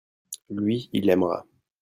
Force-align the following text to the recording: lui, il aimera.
lui, 0.49 0.89
il 0.93 1.11
aimera. 1.11 1.45